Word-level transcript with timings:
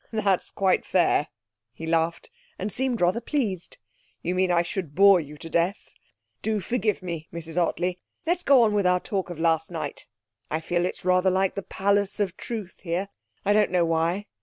'That's 0.11 0.49
quite 0.49 0.83
fair,' 0.83 1.27
he 1.71 1.85
laughed, 1.85 2.31
and 2.57 2.71
seemed 2.71 2.99
rather 2.99 3.21
pleased. 3.21 3.77
'You 4.23 4.33
mean 4.33 4.49
I 4.49 4.63
should 4.63 4.95
bore 4.95 5.19
you 5.19 5.37
to 5.37 5.47
death! 5.47 5.93
Do 6.41 6.59
forgive 6.59 7.03
me, 7.03 7.27
Mrs 7.31 7.55
Ottley. 7.55 7.99
Let's 8.25 8.41
go 8.41 8.63
on 8.63 8.73
with 8.73 8.87
our 8.87 8.99
talk 8.99 9.29
of 9.29 9.39
last 9.39 9.69
night.... 9.69 10.07
I 10.49 10.59
feel 10.59 10.87
it's 10.87 11.05
rather 11.05 11.29
like 11.29 11.53
the 11.53 11.61
Palace 11.61 12.19
of 12.19 12.35
Truth 12.35 12.79
here; 12.81 13.09
I 13.45 13.53
don't 13.53 13.69
know 13.69 13.85
why. 13.85 14.25